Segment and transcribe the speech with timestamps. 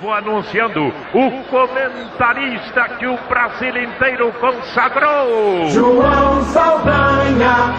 [0.00, 0.80] Vou anunciando
[1.12, 5.68] o comentarista que o Brasil inteiro consagrou.
[5.68, 7.74] João Saldanha.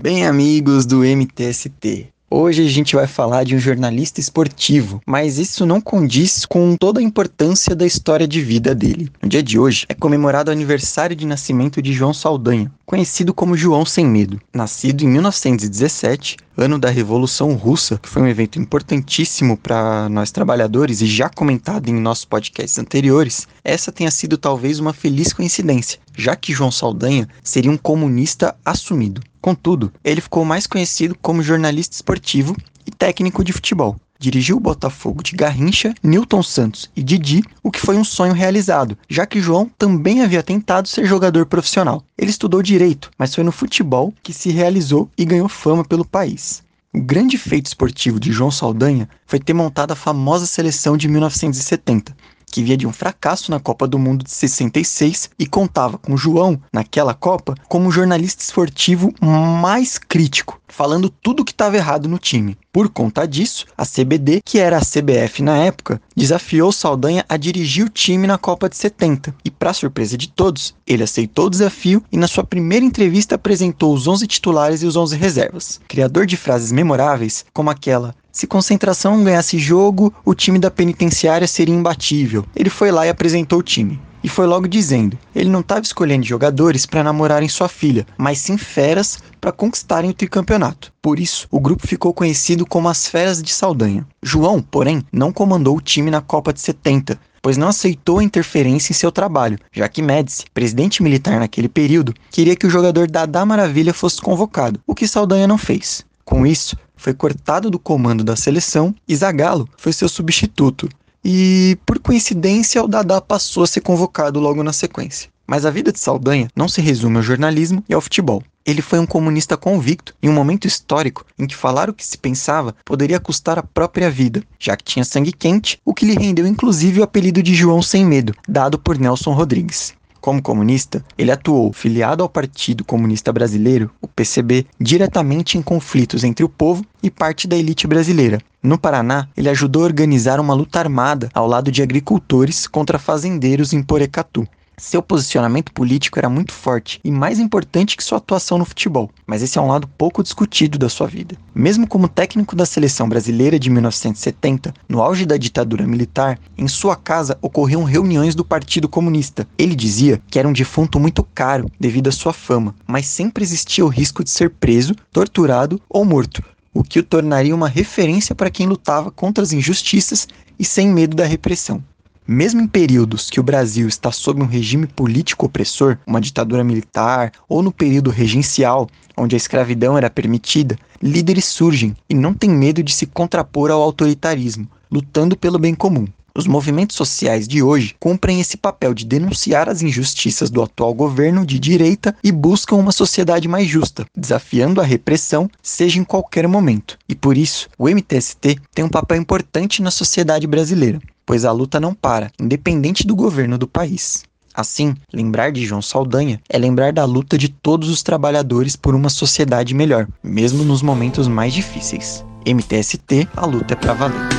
[0.00, 5.64] Bem, amigos do MTST, Hoje a gente vai falar de um jornalista esportivo, mas isso
[5.64, 9.10] não condiz com toda a importância da história de vida dele.
[9.22, 13.56] No dia de hoje é comemorado o aniversário de nascimento de João Saldanha, conhecido como
[13.56, 14.38] João Sem Medo.
[14.52, 21.00] Nascido em 1917, ano da Revolução Russa, que foi um evento importantíssimo para nós trabalhadores
[21.00, 26.36] e já comentado em nossos podcasts anteriores, essa tenha sido talvez uma feliz coincidência, já
[26.36, 29.22] que João Saldanha seria um comunista assumido.
[29.40, 32.56] Contudo, ele ficou mais conhecido como jornalista esportivo
[32.86, 33.96] e técnico de futebol.
[34.20, 38.98] Dirigiu o Botafogo de Garrincha, Newton Santos e Didi, o que foi um sonho realizado,
[39.08, 42.02] já que João também havia tentado ser jogador profissional.
[42.18, 46.64] Ele estudou direito, mas foi no futebol que se realizou e ganhou fama pelo país.
[46.92, 52.16] O grande feito esportivo de João Saldanha foi ter montado a famosa seleção de 1970,
[52.48, 56.60] que via de um fracasso na Copa do Mundo de 66 e contava com João,
[56.72, 62.18] naquela Copa, como o jornalista esportivo mais crítico, falando tudo o que estava errado no
[62.18, 62.56] time.
[62.72, 67.84] Por conta disso, a CBD, que era a CBF na época, desafiou Saldanha a dirigir
[67.84, 69.34] o time na Copa de 70.
[69.44, 73.92] E, para surpresa de todos, ele aceitou o desafio e, na sua primeira entrevista, apresentou
[73.92, 75.80] os 11 titulares e os 11 reservas.
[75.88, 81.74] Criador de frases memoráveis, como aquela se concentração ganhasse jogo, o time da penitenciária seria
[81.74, 82.46] imbatível.
[82.54, 84.00] Ele foi lá e apresentou o time.
[84.22, 88.56] E foi logo dizendo: ele não estava escolhendo jogadores para namorarem sua filha, mas sim
[88.56, 90.92] feras para conquistarem o tricampeonato.
[91.02, 94.06] Por isso, o grupo ficou conhecido como as Feras de Saldanha.
[94.22, 98.92] João, porém, não comandou o time na Copa de 70, pois não aceitou a interferência
[98.92, 103.44] em seu trabalho, já que Médici, presidente militar naquele período, queria que o jogador Dadá
[103.44, 106.06] Maravilha fosse convocado, o que Saldanha não fez.
[106.28, 110.86] Com isso, foi cortado do comando da seleção e Zagallo foi seu substituto.
[111.24, 115.30] E, por coincidência, o Dadá passou a ser convocado logo na sequência.
[115.46, 118.42] Mas a vida de Saldanha não se resume ao jornalismo e ao futebol.
[118.66, 122.18] Ele foi um comunista convicto em um momento histórico em que falar o que se
[122.18, 126.46] pensava poderia custar a própria vida, já que tinha sangue quente, o que lhe rendeu
[126.46, 129.94] inclusive o apelido de João Sem Medo, dado por Nelson Rodrigues.
[130.20, 136.44] Como comunista, ele atuou filiado ao Partido Comunista Brasileiro, o PCB, diretamente em conflitos entre
[136.44, 138.40] o povo e parte da elite brasileira.
[138.60, 143.72] No Paraná, ele ajudou a organizar uma luta armada ao lado de agricultores contra fazendeiros
[143.72, 144.46] em Porecatu.
[144.78, 149.42] Seu posicionamento político era muito forte e mais importante que sua atuação no futebol, mas
[149.42, 151.36] esse é um lado pouco discutido da sua vida.
[151.52, 156.94] Mesmo como técnico da seleção brasileira de 1970, no auge da ditadura militar, em sua
[156.94, 159.48] casa ocorriam reuniões do Partido Comunista.
[159.58, 163.84] Ele dizia que era um defunto muito caro devido à sua fama, mas sempre existia
[163.84, 166.40] o risco de ser preso, torturado ou morto,
[166.72, 171.16] o que o tornaria uma referência para quem lutava contra as injustiças e sem medo
[171.16, 171.82] da repressão.
[172.30, 177.32] Mesmo em períodos que o Brasil está sob um regime político opressor, uma ditadura militar,
[177.48, 182.82] ou no período regencial, onde a escravidão era permitida, líderes surgem e não têm medo
[182.82, 186.06] de se contrapor ao autoritarismo, lutando pelo bem comum.
[186.34, 191.46] Os movimentos sociais de hoje cumprem esse papel de denunciar as injustiças do atual governo
[191.46, 196.98] de direita e buscam uma sociedade mais justa, desafiando a repressão, seja em qualquer momento.
[197.08, 201.78] E por isso, o MTST tem um papel importante na sociedade brasileira pois a luta
[201.78, 204.24] não para, independente do governo do país.
[204.54, 209.10] Assim, lembrar de João Saldanha é lembrar da luta de todos os trabalhadores por uma
[209.10, 212.24] sociedade melhor, mesmo nos momentos mais difíceis.
[212.46, 214.37] MTST, a luta é pra valer.